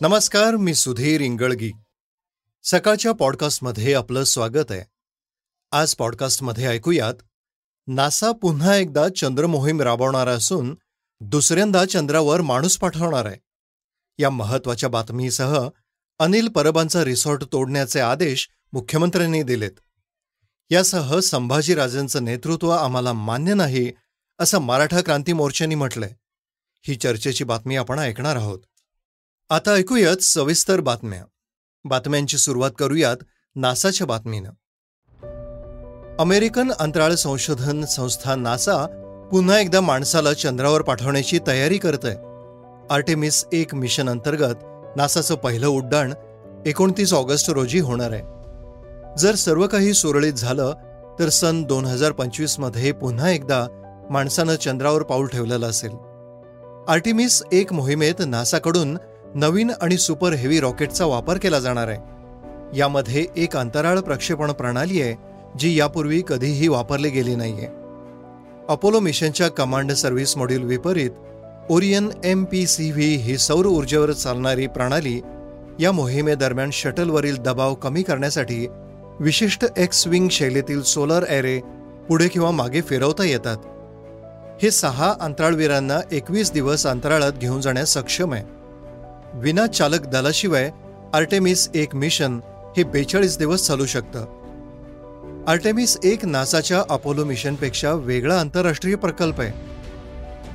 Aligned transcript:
नमस्कार 0.00 0.56
मी 0.56 0.74
सुधीर 0.74 1.20
इंगळगी. 1.20 1.72
सकाळच्या 2.64 3.12
पॉडकास्टमध्ये 3.12 3.94
आपलं 3.94 4.24
स्वागत 4.24 4.70
आहे. 4.70 4.84
आज 5.72 5.94
पॉडकास्टमध्ये 5.94 6.66
ऐकूयात 6.66 7.14
नासा 7.86 8.32
पुन्हा 8.32 8.76
एकदा 8.76 9.08
चंद्रमोहीम 9.16 9.80
राबवणार 9.80 10.28
असून 10.28 10.78
दुसऱ्यांदा 11.20 11.84
चंद्रावर 11.84 12.40
माणूस 12.40 12.78
पाठवणार 12.78 13.26
आहे. 13.26 13.36
या 14.18 14.30
महत्त्वाच्या 14.30 14.88
बातमीसह 14.88 15.68
अनिल 16.18 16.48
परबांचा 16.48 17.04
रिसॉर्ट 17.04 17.42
तोडण्याचे 17.52 18.00
आदेश 18.00 18.48
मुख्यमंत्र्यांनी 18.72 19.42
दिलेत. 19.42 19.80
यासह 20.70 21.18
संभाजीराजेंचं 21.18 22.24
नेतृत्व 22.24 22.70
आम्हाला 22.70 23.12
मान्य 23.12 23.54
नाही 23.54 23.92
असं 24.38 24.58
मराठा 24.58 25.00
क्रांती 25.00 25.32
मोर्चाने 25.32 25.74
म्हटलंय. 25.74 26.12
ही 26.82 26.96
चर्चेची 26.96 27.44
बातमी 27.44 27.76
आपण 27.76 27.98
ऐकणार 27.98 28.36
आहोत. 28.36 28.58
आता 29.50 29.70
ऐकूयात 29.70 30.16
सविस्तर 30.16 30.80
बातम्या. 30.80 31.22
बातम्यांची 31.84 32.38
सुरुवात 32.38 32.70
करूयात 32.78 33.16
नासाच्या 33.56 34.06
बातमीनं. 34.06 34.50
अमेरिकन 36.18 36.72
अंतराळ 36.78 37.14
संशोधन 37.14 37.84
संस्था 37.84 38.34
नासा 38.34 38.76
पुन्हा 39.32 39.58
एकदा 39.58 39.80
माणसाला 39.80 40.32
चंद्रावर 40.32 40.82
पाठवण्याची 40.82 41.38
तयारी 41.46 41.78
करत 41.78 42.04
आहे 42.04 42.16
आर्टेमिस 42.94 43.44
एक 43.52 43.74
मिशन 43.74 44.08
अंतर्गत 44.08 44.54
नासाचं 44.96 45.34
पहिलं 45.34 45.66
उड्डाण 45.66 46.12
एकोणतीस 46.66 47.14
ऑगस्ट 47.14 47.50
रोजी 47.50 47.80
होणार 47.80 48.12
आहे. 48.12 48.22
जर 49.18 49.34
सर्व 49.34 49.66
काही 49.66 49.92
सुरळीत 49.92 50.32
झालं 50.32 50.72
तर 51.20 51.28
सन 51.28 51.62
दोन 51.62 51.84
हजार 51.84 52.12
पंचवीसमध्ये 52.12 52.92
पुन्हा 52.92 53.30
एकदा 53.30 53.66
माणसानं 54.10 54.54
चंद्रावर 54.54 55.02
पाऊल 55.02 55.26
ठेवलेलं 55.26 55.66
असेल. 55.70 55.90
आर्टिमिस 56.88 57.42
एक 57.52 57.72
मोहिमेत 57.72 58.14
नासाकडून 58.26 58.98
नवीन 59.34 59.70
आणि 59.80 59.96
सुपर 59.96 60.32
हेवी 60.32 60.60
रॉकेटचा 60.60 61.06
वापर 61.06 61.38
केला 61.38 61.58
जाणार 61.60 61.88
आहे. 61.88 62.78
यामध्ये 62.78 63.26
एक 63.36 63.56
अंतराळ 63.56 64.00
प्रक्षेपण 64.00 64.52
प्रणाली 64.52 65.02
आहे 65.02 65.14
जी 65.58 65.78
यापूर्वी 65.78 66.22
कधीही 66.28 66.68
वापरली 66.68 67.10
गेली 67.10 67.34
नाहीये. 67.34 67.68
अपोलो 68.68 69.00
मिशनच्या 69.00 69.48
कमांड 69.48 69.92
सर्व्हिस 69.92 70.36
मॉड्यूल 70.36 70.62
विपरीत 70.62 71.10
Orion 71.70 72.08
M 72.24 72.44
P 72.44 72.66
C 72.66 72.90
V 72.90 73.16
ही 73.16 73.38
सौर 73.38 73.66
ऊर्जेवर 73.66 74.12
चालणारी 74.12 74.66
प्रणाली 74.66 75.20
या 75.80 75.92
मोहिमेदरम्यान 75.92 76.70
शटलवरील 76.70 77.36
दबाव 77.36 77.74
कमी 77.74 78.02
करण्यासाठी 78.02 78.66
विशिष्ट 79.20 79.66
एक्स 79.76 80.06
विंग 80.06 80.28
शैलीतील 80.28 80.82
सोलर 80.82 81.24
एरे 81.28 81.60
पुढे 82.08 82.28
किंवा 82.28 82.50
मागे 82.50 82.80
फिरवता 82.80 83.24
येतात. 83.24 83.56
हे 84.62 84.70
सहा 84.70 85.14
अंतराळवीरांना 85.20 86.00
एकवीस 86.12 86.52
दिवस 86.52 86.86
अंतराळात 86.86 87.32
घेऊन 87.32 87.60
जाण्यास 87.60 87.94
सक्षम 87.94 88.32
आहे. 88.32 88.57
विना 89.38 89.66
चालक 89.66 90.06
दलाशिवाय 90.06 90.70
आर्टेमिस 91.14 91.68
एक 91.74 91.94
मिशन 91.94 92.40
हे 92.76 92.82
बेचाळीस 92.82 93.38
दिवस 93.38 93.66
चालू 93.66 93.86
शकतं. 93.86 94.24
आर्टेमिस 95.48 95.98
एक 96.04 96.24
नासाच्या 96.24 96.82
अपोलो 96.90 97.24
मिशनपेक्षा 97.24 97.92
वेगळा 97.92 98.40
आंतरराष्ट्रीय 98.40 98.94
प्रकल्प 98.94 99.40
आहे. 99.40 99.52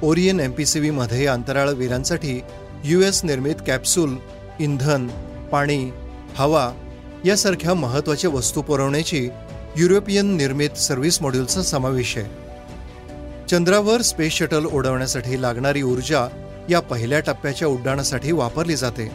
ओरियन 0.03 0.39
एम 0.39 0.51
पी 0.51 0.66
सी 0.66 0.79
व्हीमध्ये 0.79 1.25
अंतराळवीरांसाठी 1.25 2.41
यू 2.83 3.01
एस 3.01 3.25
निर्मित 3.25 3.55
कॅप्सूल 3.67 4.16
इंधन 4.59 5.07
पाणी 5.51 5.91
हवा 6.35 6.73
यासारख्या 7.25 7.73
महत्त्वाच्या 7.73 8.29
वस्तू 8.29 8.61
पुरवण्याची 8.61 9.29
युरोपियन 9.77 10.38
निर्मित 10.38 10.77
सर्व्हिस 10.77 11.21
मॉड्यूलचा 11.21 11.61
समावेश 11.61 12.17
आहे. 12.17 12.27
चंद्रावर 13.51 14.01
स्पेस 14.01 14.33
शटल 14.33 14.65
उडवण्यासाठी 14.65 15.41
लागणारी 15.41 15.81
ऊर्जा 15.81 16.42
या 16.69 16.79
पहिल्या 16.79 17.19
टप्प्याच्या 17.19 17.68
उड्डाणासाठी 17.68 18.31
वापरली 18.31 18.75
जाते. 18.75 19.12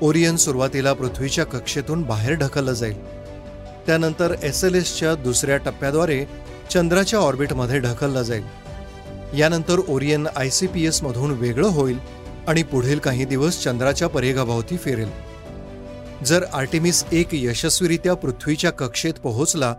ओरियन 0.00 0.36
सुरुवातीला 0.36 0.92
पृथ्वीच्या 0.92 1.44
कक्षेतून 1.44 2.02
बाहेर 2.02 2.34
ढकललं 2.34 2.72
जाईल. 2.72 3.04
त्यानंतर 3.86 4.34
एस 4.42 4.64
एल 4.64 4.74
एसच्या 4.74 5.14
दुसऱ्या 5.14 5.56
टप्प्याद्वारे 5.56 6.24
चंद्राच्या 6.70 7.18
ऑर्बिटमध्ये 7.18 7.78
ढकललं 7.78 8.22
जाईल. 8.22 8.44
यानंतर 9.38 9.80
ओरियन 9.88 10.26
आय 10.36 10.50
सी 10.50 10.66
पी 10.66 10.86
एसमधून 10.86 11.30
वेगळं 11.30 11.68
होईल 11.68 11.98
आणि 12.48 12.62
पुढील 12.62 12.98
काही 12.98 13.24
दिवस 13.24 13.62
चंद्राच्या 13.62 14.08
परिघाभोवती 14.08 14.76
फिरेल. 14.76 15.10
जर 16.24 16.44
आर्टिमिस 16.52 17.04
एक 17.12 17.28
यशस्वीरित्या 17.32 18.14
पृथ्वीच्या 18.14 18.70
कक्षेत 18.70 19.14
पोहोचला 19.14 19.74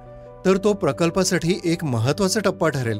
तर 0.45 0.57
तो 0.57 0.73
प्रकल्पासाठी 0.73 1.59
एक 1.63 1.83
महत्त्वाचा 1.83 2.39
टप्पा 2.39 2.69
ठरेल. 2.69 2.99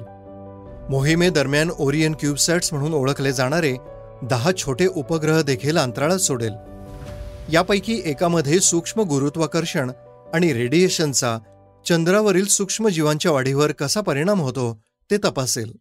मोहिमेदरम्यान 0.89 1.69
ओरियन 1.79 2.15
क्यूबसॅट्स 2.19 2.73
म्हणून 2.73 2.93
ओळखले 2.93 3.33
जाणारे 3.33 3.77
दहा 4.23 4.51
छोटे 4.57 4.87
उपग्रह 4.87 5.41
देखील 5.41 5.77
अंतराळात 5.77 6.17
सोडेल. 6.17 6.53
यापैकी 7.51 8.01
एकामध्ये 8.05 8.59
सूक्ष्म 8.59 9.01
गुरुत्वाकर्षण 9.01 9.91
आणि 10.33 10.53
रेडिएशनचा 10.53 11.37
चंद्रावरील 11.87 12.45
सूक्ष्मजीवांच्या 12.45 13.31
वाढीवर 13.31 13.71
कसा 13.71 14.01
परिणाम 14.01 14.41
होतो 14.41 14.81
ते 15.11 15.17
तपासेल. 15.17 15.71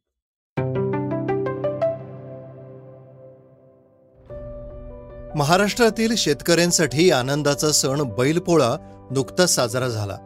महाराष्ट्रातील 5.35 6.15
शेतकऱ्यांसाठी 6.17 7.11
आनंदाचा 7.11 7.71
सण 7.71 8.03
बैलपोळा 8.03 8.77
नुकताच 9.11 9.55
साजरा 9.55 9.89
झाला. 9.89 10.17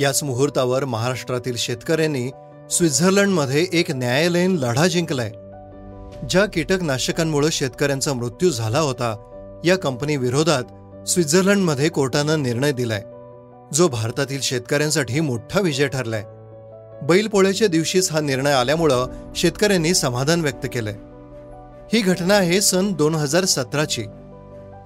याच 0.00 0.22
मुहूर्तावर 0.22 0.84
महाराष्ट्रातील 0.84 1.56
शेतकऱ्यांनी 1.56 2.30
स्वित्झर्लंडमध्ये 2.70 3.66
एक 3.72 3.90
न्यायालयीन 3.90 4.56
लढा 4.56 4.86
जिंकलाय 4.86 5.30
ज्या 6.30 6.46
कीटकनाशकांमुळे 6.46 7.50
शेतकऱ्यांचा 7.50 8.12
मृत्यू 8.12 8.50
झाला 8.50 8.78
होता. 8.78 9.14
या 9.64 9.76
कंपनीविरोधात 9.76 10.62
स्वित्झर्लंडमध्ये 11.08 11.88
कोर्टानं 11.88 12.42
निर्णय 12.42 12.72
दिलाय 12.72 13.02
जो 13.74 13.88
भारतातील 13.88 14.40
शेतकऱ्यांसाठी 14.40 15.20
मोठा 15.20 15.60
विजय 15.60 15.86
ठरलाय. 15.86 16.24
बैलपोळ्याच्या 17.06 17.68
दिवशीच 17.68 18.12
हा 18.12 18.20
निर्णय 18.20 18.52
आल्यामुळं 18.52 19.06
शेतकऱ्यांनी 19.36 19.94
समाधान 19.94 20.40
व्यक्त 20.40 20.66
केलंय. 20.72 20.94
ही 21.92 22.00
घटना 22.00 22.34
आहे 22.34 22.60
सन 22.60 22.92
दोन 22.92 23.14
हजार 23.14 23.44
सतराची. 23.44 24.04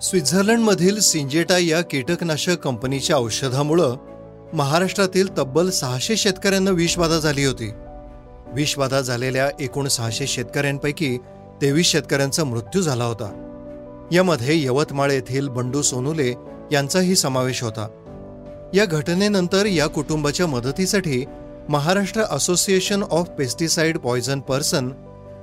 स्वित्झर्लंडमधील 0.03 1.01
सिंजेटा 1.01 1.59
या 1.59 1.81
कीटकनाशक 1.81 2.53
कंपनीच्या 2.53 3.17
औषधामुळं 3.17 3.97
महाराष्ट्रातील 4.53 5.39
तब्बल 5.39 5.71
सहाशे 5.71 6.17
शेतकऱ्यांना 6.17 6.71
विषबाधा 6.71 7.19
झाली 7.19 7.45
होती. 7.45 7.71
विषबाधा 8.53 9.01
झालेल्या 9.01 9.51
एकूण 9.61 9.89
सहाशे 9.89 10.27
शेतकऱ्यांपैकी 10.27 11.19
तेवीस 11.63 11.87
शेतकऱ्यांचा 11.87 12.45
मृत्यू 12.45 12.83
झाला 12.83 13.05
होता. 13.05 13.43
यामध्ये 14.13 14.65
यवतमाळ 14.65 15.11
येथील 15.11 15.49
बंडू 15.49 15.83
सोनुले 15.83 16.35
यांचाही 16.73 17.17
समावेश 17.17 17.63
होता. 17.63 17.89
या 18.75 18.85
घटनेनंतर 18.85 19.67
या 19.67 19.87
कुटुंबाच्या 19.87 20.47
मदतीसाठी 20.47 21.25
Maharashtra 21.69 22.23
association 22.31 23.03
of 23.03 23.29
pesticide 23.29 23.99
poison 23.99 24.41
person 24.41 24.91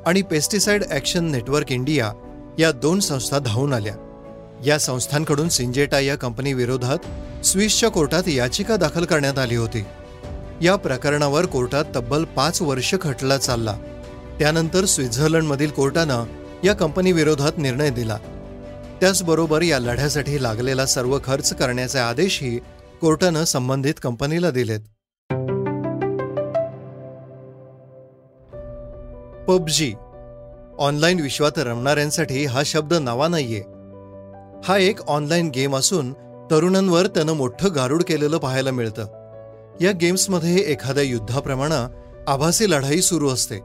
आणि 0.05 0.21
पेस्टिसाइड 0.21 0.83
ॲक्शन 0.89 1.25
नेटवर्क 1.25 1.71
इंडिया 1.71 2.13
या 2.59 2.71
दोन 2.71 2.99
संस्था 2.99 3.39
धावून 3.39 3.73
आल्या. 3.73 3.95
या 4.65 4.79
संस्थांकडून 4.79 5.49
सिंजेटा 5.49 5.99
या 5.99 6.15
कंपनीविरोधात 6.15 6.97
स्विसच्या 7.43 7.89
कोर्टात 7.89 8.23
याचिका 8.27 8.75
दाखल 8.75 9.05
करण्यात 9.05 9.39
आली 9.39 9.55
होती. 9.55 9.83
या 10.61 10.75
प्रकरणावर 10.75 11.45
कोर्टात 11.45 11.85
तब्बल 11.95 12.23
पाच 12.23 12.61
वर्ष 12.61 12.95
खटला 13.01 13.37
चालला. 13.37 13.77
त्यानंतर 14.39 14.85
स्वित्झर्लंडमधील 14.85 15.69
कोर्टानं 15.69 16.23
या 16.63 16.73
कंपनीविरोधात 16.73 17.51
निर्णय 17.57 17.89
दिला. 17.89 18.17
त्याचबरोबर 19.01 19.61
या 19.61 19.79
लढ्यासाठी 19.79 20.43
लागलेला 20.43 20.85
सर्व 20.85 21.19
खर्च 21.23 21.53
करण्याचे 21.53 21.99
आदेशही 21.99 22.59
कोर्टानं 23.01 23.43
संबंधित 23.43 23.93
कंपनीला 24.01 24.51
दिलेत. 24.51 24.79
पबजी. 29.47 29.93
ऑनलाईन 30.79 31.19
विश्वात 31.19 31.51
रमणाऱ्यांसाठी 31.57 32.45
हा 32.45 32.61
शब्द 32.65 32.93
नवा 32.93 33.27
नाहीये. 33.27 33.61
हा 34.63 34.77
एक 34.77 35.01
ऑनलाईन 35.01 35.49
गेम 35.49 35.75
असून 35.75 36.13
तरुणांवर 36.51 37.07
त्यानं 37.07 37.33
मोठं 37.33 37.69
गारुड 37.75 38.03
केलेलं 38.03 38.37
पाहायला 38.37 38.71
मिळतं. 38.71 39.05
या 39.81 39.91
गेम्समध्ये 39.91 40.55
एखाद्या 40.55 41.03
युद्धाप्रमाणे 41.03 41.95
आभासी 42.27 42.71
लढाई 42.71 43.01
सुरू 43.01 43.29
असते. 43.29 43.59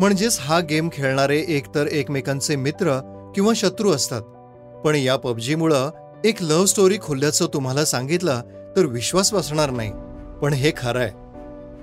म्हणजेच 0.00 0.38
हा 0.40 0.60
गेम 0.60 0.88
खेळणारे 0.92 1.44
एकतर 1.48 1.86
एकमेकांचे 1.86 2.56
मित्र 2.56 3.00
किंवा 3.34 3.52
शत्रू 3.56 3.90
असतात. 3.90 4.22
पण 4.84 4.94
या 4.94 5.16
पबजीमुळं 5.16 5.90
एक 6.24 6.42
लव्ह 6.42 6.64
स्टोरी 6.64 6.98
खुलल्याचं 7.02 7.46
तुम्हाला 7.46 7.84
सांगितलं 7.84 8.40
तर 8.76 8.86
विश्वास 8.86 9.34
बसणार 9.34 9.70
नाही. 9.70 9.92
पण 10.42 10.52
हे 10.52 10.72
खरं 10.76 11.00
आहे 11.00 11.12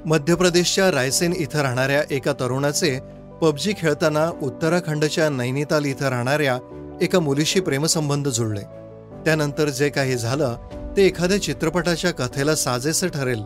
मध्य 0.05 0.35
प्रदेशच्या 0.35 0.91
रायसेन 0.91 1.33
इथं 1.37 1.59
राहणाऱ्या 1.59 2.03
एका 2.11 2.33
तरुणाचे 2.33 2.99
पबजी 3.41 3.73
खेळताना 3.77 4.31
उत्तराखंडच्या 4.41 5.29
नैनिताल 5.29 5.85
इथं 5.85 6.07
राहणाऱ्या 6.07 6.57
एका 7.01 7.19
मुलीशी 7.19 7.59
प्रेमसंबंध 7.59 8.27
जुळले. 8.27 8.80
त्यानंतर 9.25 9.69
जे 9.69 9.89
काही 9.89 10.15
झालं 10.15 10.55
ते 10.97 11.05
एखाद्या 11.05 11.41
चित्रपटाच्या 11.41 12.11
कथेला 12.11 12.55
साजेसं 12.55 13.07
ठरेल. 13.07 13.43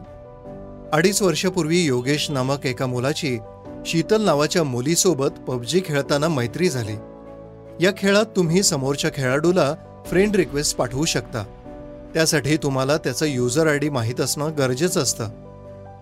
अडीच 0.94 1.22
वर्षापूर्वी 1.22 1.86
योगेश 1.86 2.31
नामक 2.31 2.66
एका 2.66 2.86
मुलाची 2.86 3.38
शीतल 3.86 4.22
नावाच्या 4.22 4.63
मुलीसोबत 4.63 5.39
पबजी 5.48 5.81
खेळताना 5.86 6.27
मैत्री 6.27 6.69
झाली. 6.69 6.95
या 7.86 7.92
खेळात 7.98 8.25
तुम्ही 8.25 8.63
समोरच्या 8.63 9.12
खेळाडूला 9.16 9.74
फ्रेंड 10.06 10.36
रिक्वेस्ट 10.36 10.77
पाठवू 10.77 11.06
शकता. 11.06 11.44
त्यासाठी 12.13 12.57
तुम्हाला 12.57 12.98
त्याचा 12.98 13.25
युजर 13.25 13.68
आय 13.68 13.77
डी 13.77 13.89
माहीत 13.89 14.22
असणं 14.22 14.51
गरजेचं 14.57 15.01
असतं. 15.01 15.30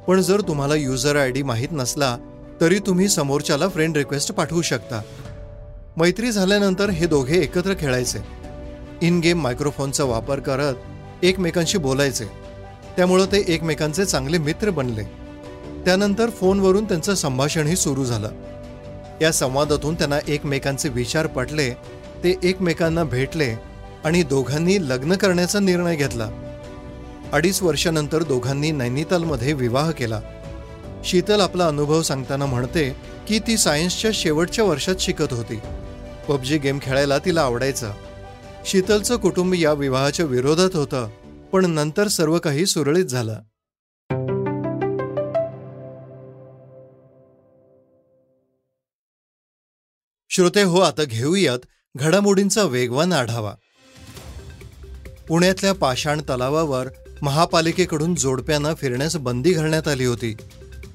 पण 0.07 0.21
जर 0.21 0.41
तुम्हाला 0.41 0.75
युजर 0.75 1.15
आय 1.15 1.31
डी 1.31 1.43
माहीत 1.43 1.69
नसला 1.71 2.17
तरी 2.61 2.79
तुम्ही 2.79 3.07
समोरच्याला 3.07 3.67
फ्रेंड 3.67 3.97
रिक्वेस्ट 3.97 4.31
पाठवू 4.31 4.61
शकता. 4.61 5.01
मैत्री 5.97 6.31
झाल्यानंतर 6.31 6.89
हे 6.89 7.05
दोघे 7.05 7.37
एकत्र 7.37 7.73
खेळायचे. 7.79 8.42
इन 9.01 9.19
गेम 9.19 9.41
मायक्रोफोनचा 9.41 10.03
वापर 10.03 10.39
करत 10.39 10.73
एकमेकांशी 11.23 11.77
बोलायचे. 11.77 12.25
त्यामुळं 12.97 13.25
ते 13.25 13.43
एकमेकांचे 13.47 14.05
चांगले 14.05 14.37
मित्र 14.37 14.69
बनले. 14.69 15.03
त्यानंतर 15.85 16.29
फोनवरून 16.29 16.85
त्यांचं 16.85 17.15
संभाषणही 17.15 17.75
सुरू 17.75 18.05
झालं. 18.05 18.29
या 19.21 19.31
संवादातून 19.31 19.95
त्यांना 19.95 20.19
एकमेकांचे 20.27 20.89
विचार 20.89 21.27
पटले 21.27 21.69
ते 22.23 22.35
एकमेकांना 22.43 23.03
भेटले 23.03 23.55
आणि 24.03 24.23
दोघांनी 24.23 24.89
लग्न 24.89 25.15
करण्याचा 25.15 25.59
निर्णय 25.59 25.95
घेतला. 25.95 26.29
अडीच 27.33 27.61
वर्षानंतर 27.61 28.23
दोघांनी 28.23 28.71
नैनितालमध्ये 28.71 29.53
विवाह 29.53 29.91
केला. 29.91 30.21
शीतल 31.05 31.39
आपला 31.39 31.67
अनुभव 31.67 32.01
सांगताना 32.01 32.45
म्हणते 32.45 32.95
की 33.27 33.39
ती 33.39 33.57
सायन्सच्या 33.57 34.11
शेवटच्या 34.13 34.65
वर्षात 34.65 34.95
शिकत 34.99 35.33
होती. 35.33 35.59
पबजी 36.27 36.57
गेम 36.57 36.79
खेळायला 36.81 37.17
तिला 37.17 37.41
आवडायचं. 37.41 37.91
शीतलचं 38.65 39.17
कुटुंब 39.17 39.53
या 39.53 39.73
विवाहाच्या 39.73 40.25
विरोधात 40.25 40.75
होतं 40.75 41.09
पण 41.51 41.65
नंतर 41.65 42.07
सर्व 42.07 42.37
काही 42.39 42.65
सुरळीत 42.65 43.05
झालं. 43.05 43.39
श्रोते 50.29 50.63
हो 50.63 50.79
आता 50.79 51.03
घेऊयात 51.03 51.59
घडामोडींचा 51.95 52.63
वेगवान 52.63 53.13
आढावा. 53.13 53.53
पुण्यातल्या 55.27 55.73
पाषाण 55.73 56.21
तलावावर 56.21 56.87
महापालिकेकडून 57.21 58.15
जोडप्यांना 58.15 58.73
फिरण्यास 58.73 59.15
बंदी 59.15 59.51
घालण्यात 59.51 59.87
आली 59.87 60.05
होती 60.05 60.35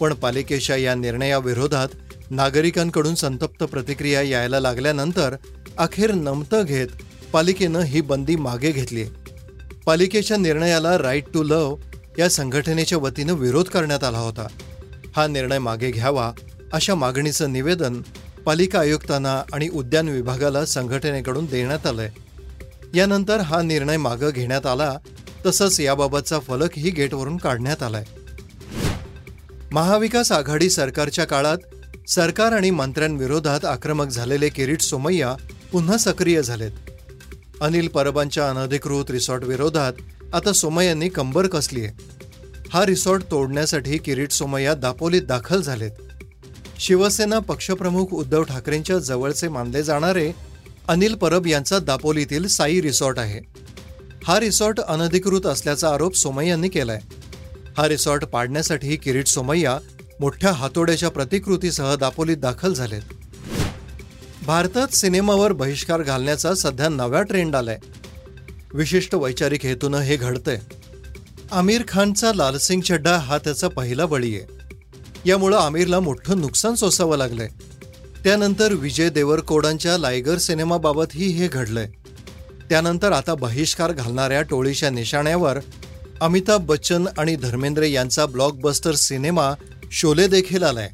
पण 0.00 0.14
पालिकेच्या 0.14 0.76
या 0.76 0.94
निर्णयाविरोधात 0.94 1.88
नागरिकांकडून 2.30 3.14
संतप्त 3.14 3.62
प्रतिक्रिया 3.64 4.22
यायला 4.22 4.60
लागल्यानंतर 4.60 5.36
अखेर 5.78 6.12
नमतं 6.12 6.62
घेत 6.62 6.88
पालिकेनं 7.32 7.80
ही 7.80 8.00
बंदी 8.00 8.36
मागे 8.36 8.70
घेतली 8.72 9.04
पालिकेच्या 9.86 10.36
निर्णयाला 10.36 10.98
राईट 10.98 11.24
टू 11.34 11.42
लव 11.42 11.76
या 12.18 12.28
संघटनेच्या 12.28 12.98
वतीनं 12.98 13.32
विरोध 13.32 13.64
करण्यात 13.64 14.04
आला 14.04 14.18
होता. 14.18 14.46
हा 15.16 15.26
निर्णय 15.26 15.58
मागे 15.58 15.90
घ्यावा 15.90 16.32
अशा 16.72 16.94
मागणीचं 16.94 17.52
निवेदन 17.52 18.00
पालिका 18.44 18.80
आयुक्तांना 18.80 19.42
आणि 19.52 19.68
उद्यान 19.68 20.08
विभागाला 20.08 20.64
संघटनेकडून 20.64 21.46
देण्यात 21.46 21.86
आलंय. 21.86 22.10
यानंतर 22.94 23.40
हा 23.40 23.62
निर्णय 23.62 23.96
मागं 23.96 24.30
घेण्यात 24.30 24.66
आला 24.66 24.94
तसंच 25.46 25.80
याबाबतचा 25.80 26.38
फलकही 26.38 26.90
गेटवरून 26.90 27.36
काढण्यात 27.36 27.82
आलाय. 27.82 28.04
महाविकास 29.72 30.32
आघाडी 30.32 30.70
सरकारच्या 30.70 31.24
काळात 31.24 31.58
सरकार 32.08 32.52
आणि 32.52 32.70
मंत्र्यांविरोधात 32.70 33.64
आक्रमक 33.64 34.08
झालेले 34.08 34.48
किरीट 34.48 34.80
सोमय्या 34.80 35.34
पुन्हा 35.72 35.96
सक्रिय 35.96 36.42
झालेत. 36.42 36.87
अनिल 37.60 37.88
परबांच्या 37.88 38.50
अनधिकृत 38.50 39.10
रिसॉर्ट 39.10 39.44
विरोधात 39.44 39.92
आता 40.32 40.52
सोमय्यांनी 40.52 41.08
कंबर 41.08 41.46
कसली 41.46 41.84
आहे? 41.84 41.92
हा 42.70 42.86
रिसॉर्ट 42.86 43.22
तोडण्यासाठी 43.30 43.98
किरीट 43.98 44.32
सोमय्या 44.32 44.74
दापोलीत 44.74 45.22
दाखल 45.22 45.62
झालेत. 45.62 45.90
शिवसेना 46.78 47.38
पक्षप्रमुख 47.38 48.06
उद्धव 48.12 48.42
ठाकरेंच्या 48.42 48.98
जवळचे 48.98 49.48
मानले 49.48 49.82
जाणारे 49.82 50.32
अनिल 50.88 51.14
परब 51.14 51.46
यांचा 51.46 51.78
दापोलीतील 51.78 52.46
साई 52.46 52.80
रिसॉर्ट 52.80 53.18
आहे. 53.18 53.40
हा 54.24 54.40
रिसॉर्ट 54.40 54.80
अनधिकृत 54.80 55.46
असल्याचा 55.46 55.88
आरोप 55.88 56.16
सोमय्यांनी 56.16 56.68
केलाय. 56.68 57.00
हा 57.76 57.88
रिसॉर्ट 57.88 58.24
पाडण्यासाठी 58.24 58.96
किरीट 58.96 59.26
सोमय्या 59.26 59.78
मोठ्या 60.20 60.52
हातोड्याच्या 60.52 61.08
प्रतिकृतीसह 61.08 61.94
दापोलीत 61.96 62.36
दाखल 62.36 62.74
झालेत. 62.74 63.02
भारतात 64.48 64.88
सिनेमावर 64.88 65.52
बहिष्कार 65.52 66.02
घालण्याचा 66.02 66.54
सध्या 66.54 66.88
नवा 66.88 67.22
ट्रेंड 67.22 67.56
आलाय. 67.56 67.78
विशिष्ट 68.74 69.14
वैचारिक 69.14 69.66
हेतूनं 69.66 69.98
हे 69.98 70.16
घडतंय. 70.16 70.58
आमिर 71.52 71.82
खानचा 71.88 72.32
लालसिंग 72.32 72.80
चड्डा 72.80 73.16
हा 73.16 73.38
त्याचा 73.38 73.68
पहिला 73.68 74.06
बळी 74.06 74.36
आहे. 74.36 74.46
यामुळं 75.26 75.56
आमिरला 75.56 76.00
मोठं 76.00 76.40
नुकसान 76.40 76.74
सोसावं 76.74 77.16
लागलंय. 77.16 77.48
त्यानंतर 78.24 78.72
विजय 78.72 79.08
देवरकोडांच्या 79.08 79.98
लायगर 79.98 80.38
सिनेमाबाबतही 80.38 81.26
हे 81.26 81.48
घडलंय. 81.48 81.90
त्यानंतर 82.70 83.12
आता 83.12 83.34
बहिष्कार 83.34 83.92
घालणाऱ्या 83.92 84.42
टोळीच्या 84.42 84.90
निशाण्यावर 84.90 85.58
अमिताभ 86.20 86.66
बच्चन 86.66 87.06
आणि 87.18 87.36
धर्मेंद्र 87.36 87.82
यांचा 87.82 88.26
ब्लॉकबस्टर 88.26 88.94
सिनेमा 88.94 89.52
शोले 89.92 90.26
देखील 90.26 90.62
आलाय. 90.62 90.90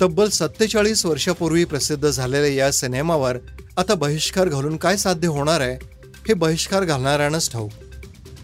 तब्बल 0.00 0.28
सत्तेचाळीस 0.28 1.06
वर्षापूर्वी 1.06 1.64
प्रसिद्ध 1.64 2.10
झालेल्या 2.10 2.50
या 2.50 2.72
सिनेमावर 2.72 3.36
आता 3.76 3.94
बहिष्कार 3.94 4.48
घालून 4.48 4.76
काय 4.76 4.96
साध्य 4.96 5.28
होणार 5.28 5.60
आहे 5.60 5.78
हे 6.28 6.34
बहिष्कार 6.34 6.84
घालणाऱ्यांनाच 6.84 7.50
ठाऊक. 7.50 7.70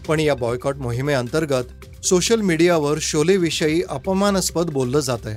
पण 0.07 0.19
या 0.19 0.35
बॉयकॉट 0.35 0.75
मोहिमेअंतर्गत 0.75 1.63
सोशल 2.05 2.41
मीडियावर 2.41 2.97
शोलेविषयी 3.01 3.81
अपमानास्पद 3.89 4.69
बोललं 4.69 4.99
जात 4.99 5.25
आहे. 5.25 5.35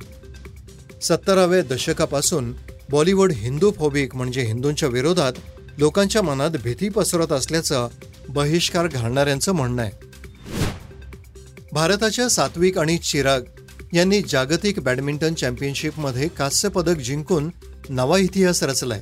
सत्तराव्या 1.02 1.62
दशकापासून 1.62 2.52
बॉलिवूड 2.90 3.32
हिंदू 3.32 3.70
फोबिक 3.70 4.16
म्हणजे 4.16 4.42
हिंदूंच्या 4.42 4.88
विरोधात 4.88 5.32
लोकांच्या 5.78 6.22
मनात 6.22 6.50
भीती 6.50 6.88
पसरत 6.88 7.32
असल्याचं 7.32 7.88
बहिष्कार 8.28 8.86
घालणाऱ्यांचं 8.86 9.52
म्हणणं 9.52 9.82
आहे. 9.82 9.90
भारताच्या 11.72 12.28
सात्विक 12.28 12.78
आणि 12.78 12.98
चिराग 12.98 13.40
यांनी 13.92 14.22
जागतिक 14.28 14.80
बॅडमिंटन 14.80 15.34
चॅम्पियनशिपमध्ये 15.34 16.28
कांस्य 16.28 16.68
पदक 16.68 16.96
जिंकून 16.96 17.50
नवा 17.88 18.18
इतिहास 18.18 18.62
रचलाय. 18.62 19.00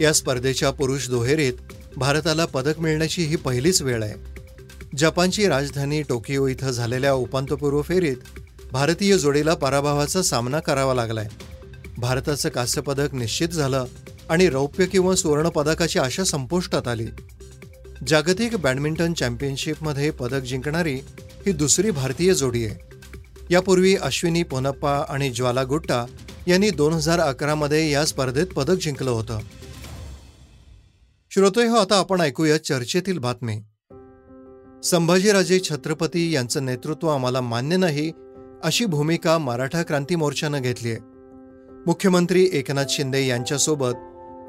या 0.00 0.12
स्पर्धेच्या 0.12 0.70
पुरुष 0.70 1.08
दुहेरीत 1.08 1.52
भारताला 1.96 2.44
पदक 2.44 2.78
मिळण्याची 2.78 3.24
ही 3.24 3.36
पहिलीच 3.36 3.82
वेळ 3.82 4.02
आहे. 4.02 4.14
जपानची 4.96 5.46
राजधानी 5.46 6.02
टोकियो 6.02 6.46
इथं 6.46 6.70
झालेल्या 6.70 7.12
उपांत्यपूर्व 7.12 7.82
फेरीत 7.82 8.16
भारतीय 8.72 9.18
जोडीला 9.18 9.54
पराभवाचा 9.54 10.22
सामना 10.22 10.60
करावा 10.60 10.94
लागलाय. 10.94 11.28
भारताचं 11.98 12.48
कांस्यपदक 12.48 13.14
निश्चित 13.14 13.48
झालं 13.48 13.84
आणि 14.28 14.48
रौप्य 14.48 14.86
किंवा 14.86 15.14
सुवर्णपदकाची 15.14 15.98
आशा 15.98 16.24
संपुष्टात 16.24 16.88
आली. 16.88 17.06
जागतिक 18.06 18.56
बॅडमिंटन 18.56 19.12
चॅम्पियनशिपमध्ये 19.12 20.10
पदक 20.10 20.40
जिंकणारी 20.40 20.94
ही 21.46 21.52
दुसरी 21.52 21.90
भारतीय 21.90 22.34
जोडी 22.34 22.64
आहे. 22.64 22.95
यापूर्वी 23.50 23.96
अश्विनी 23.96 24.42
पोनप्पा 24.42 25.04
आणि 25.08 25.30
ज्वाला 25.30 25.64
गुट्टा 25.64 26.06
यांनी 26.46 26.70
दोन 26.70 26.92
हजार 26.92 27.20
अकरामध्ये 27.20 27.90
या 27.90 28.04
स्पर्धेत 28.04 28.46
पदक 28.46 28.74
जिंकलं 28.74 29.10
होतं. 29.10 29.38
श्रोतोय 31.30 31.66
हो 31.66 31.76
आता 31.76 31.98
आपण 31.98 32.20
ऐकूया 32.20 32.64
चर्चेतील 32.64 33.18
बातमी. 33.18 33.60
संभाजीराजे 34.84 35.60
छत्रपती 35.60 36.34
यांचं 36.34 36.64
नेतृत्व 36.64 37.08
आम्हाला 37.08 37.40
मान्य 37.40 37.76
नाही 37.76 38.12
अशी 38.64 38.84
भूमिका 38.84 39.38
मराठा 39.38 39.82
क्रांती 39.82 40.14
मोर्चानं 40.14 40.62
घेतली 40.62 40.90
आहे. 40.90 40.98
मुख्यमंत्री 41.86 42.48
एकनाथ 42.52 42.84
शिंदे 42.88 43.26
यांच्यासोबत 43.26 43.92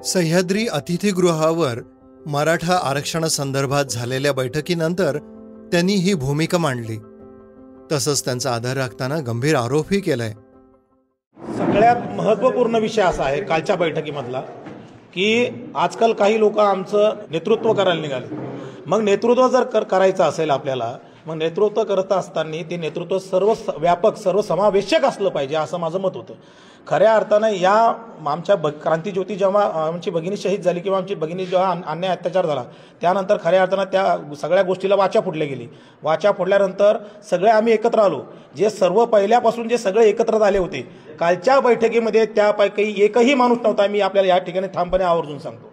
सह्याद्री 0.05 0.67
अतिथीगृहावर 0.67 1.79
मराठा 2.25 2.79
आरक्षणासंदर्भात 2.83 3.85
झालेल्या 3.85 4.33
बैठकीनंतर 4.33 5.17
त्यांनी 5.71 5.95
ही 5.95 6.13
भूमिका 6.13 6.57
मांडली. 6.57 6.97
तसंच 7.91 8.25
त्यांचा 8.25 8.51
आधार 8.51 8.77
राखताना 8.77 9.19
गंभीर 9.19 9.55
आरोपही 9.55 9.99
केलाय. 9.99 10.31
सगळ्यात 11.57 11.95
महत्त्वपूर्ण 12.15 12.75
विषय 12.75 13.01
असा 13.01 13.23
आहे 13.23 13.41
कालच्या 13.41 13.75
बैठकीमधला 13.75 14.41
की 15.13 15.47
आजकाल 15.75 16.13
काही 16.13 16.39
लोक 16.39 16.59
आमचं 16.59 17.13
नेतृत्व 17.31 17.73
करायला 17.73 18.01
निघाले. 18.01 18.35
मग 18.85 19.01
नेतृत्व 19.01 19.47
जर 19.47 19.63
कर 19.63 19.83
करायचं 19.83 20.23
असेल 20.23 20.49
आपल्याला 20.49 20.97
मग 21.25 21.35
नेतृत्व 21.35 21.83
करत 21.83 22.11
असताना 22.11 22.69
ते 22.69 22.77
नेतृत्व 22.77 23.19
सर्व 23.19 23.53
स- 23.53 23.69
व्यापक 23.77 24.15
सर्वसमावेशक 24.15 25.05
असलं 25.05 25.29
पाहिजे 25.29 25.55
असं 25.55 25.77
माझं 25.77 25.99
मत 25.99 26.11
होतं. 26.15 26.33
खऱ्या 26.87 27.13
अर्थानं 27.15 27.49
या 27.51 27.73
आमच्या 28.27 28.55
ब 28.55 28.67
क्रांतीज्योती 28.83 29.35
जेव्हा 29.35 29.63
आमची 29.85 30.09
भगिनी 30.11 30.37
शहीद 30.37 30.61
झाली 30.61 30.79
किंवा 30.79 30.97
आमची 30.97 31.15
भगिनी 31.15 31.45
जेव्हा 31.45 31.69
अन्याय 31.87 32.11
अत्याचार 32.11 32.45
झाला 32.45 32.63
त्यानंतर 33.01 33.37
खऱ्या 33.43 33.61
अर्थानं 33.61 33.83
त्या 33.91 34.35
सगळ्या 34.41 34.63
गोष्टीला 34.63 34.95
वाचा 34.95 35.21
फुटल्या 35.21 35.47
गेली. 35.47 35.67
वाचा 36.03 36.31
फुटल्यानंतर 36.31 36.97
सगळे 37.29 37.49
आम्ही 37.51 37.73
एकत्र 37.73 37.99
आलो. 37.99 38.19
जे 38.57 38.69
सर्व 38.69 39.03
पहिल्यापासून 39.05 39.67
जे 39.67 39.77
सगळे 39.77 40.07
एकत्र 40.09 40.37
झाले 40.37 40.57
होते 40.57 40.81
कालच्या 41.19 41.59
बैठकीमध्ये 41.59 42.25
त्यापैकी 42.25 42.93
एकही 43.05 43.33
माणूस 43.33 43.57
नव्हता. 43.63 43.87
मी 43.87 44.01
आपल्याला 44.01 44.33
या 44.33 44.37
ठिकाणी 44.37 44.67
ठामपणे 44.67 45.03
आवर्जून 45.03 45.39
सांगतो. 45.39 45.71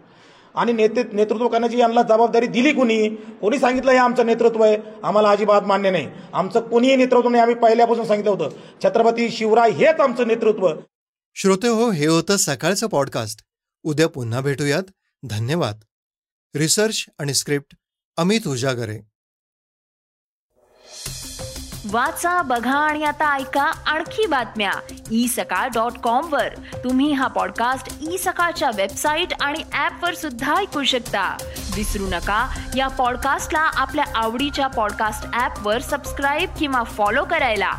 आणि 0.54 0.72
नेते 0.72 1.02
नेतृत्व 1.12 1.46
करण्याची 1.48 1.78
यांना 1.78 2.02
जबाबदारी 2.02 2.46
दिली 2.46 2.72
कुणी? 2.72 3.08
कोणी 3.40 3.58
सांगितलं 3.58 3.92
हे 3.92 3.98
आमचं 3.98 4.26
नेतृत्व 4.26 4.62
आहे? 4.64 4.76
आम्हाला 5.02 5.30
अजिबात 5.30 5.62
मान्य 5.66 5.90
नाही. 5.90 6.08
आमचं 6.32 6.60
कोणीही 6.60 6.96
नेतृत्व 6.96 7.28
नाही. 7.28 7.42
आम्ही 7.42 7.54
पहिल्यापासून 7.56 8.04
सांगितलं 8.04 8.30
होतं 8.30 8.48
छत्रपती 8.84 9.28
शिवराय 9.30 9.70
हेच 9.70 10.00
आमचं 10.00 10.28
नेतृत्व. 10.28 10.68
श्रोते 11.36 11.68
हो 11.68 11.90
हे 11.90 12.06
होतं 12.06 12.36
सकाळचं 12.36 12.86
पॉडकास्ट 12.86 13.42
उद्या 13.82 14.08
पुन्हा 14.08 14.40
भेटूयात. 14.40 14.82
धन्यवाद. 15.22 15.80
रिसर्च 16.54 17.06
आणि 17.18 17.34
स्क्रिप्ट 17.34 17.76
अमित 18.16 18.46
उजागरे. 18.46 19.00
वाचा 21.90 22.42
बघा 22.42 22.78
आणि 22.78 23.04
आता 23.04 23.36
ऐका 23.36 23.62
आणखी 23.62 24.26
बातम्या. 24.26 24.72
ई 25.10 25.28
सकाळ 25.28 25.68
डॉट 25.68 25.92
कॉम 25.92 26.32
वर. 26.32 26.54
तुम्ही 26.84 27.12
हा 27.12 27.26
पॉडकास्ट 27.26 27.98
ई 28.10 28.16
सकाळच्या 28.16 28.70
वेबसाईट 28.76 29.28
आणि 29.40 29.64
ऍप 29.74 30.04
वर 30.04 30.14
सुद्धा 30.14 30.56
ऐकू 30.56 30.84
शकता. 30.84 31.36
विसरू 31.74 32.06
नका 32.06 32.58
या 32.76 32.88
पॉडकास्टला 32.88 33.60
आपल्या 33.60 34.04
आवडीच्या 34.14 34.66
पॉडकास्ट 34.66 35.40
ऍप 35.40 35.66
वर 35.66 35.80
सबस्क्राईब 35.82 36.50
किंवा 36.58 36.82
फॉलो 36.82 37.24
करायला. 37.24 37.72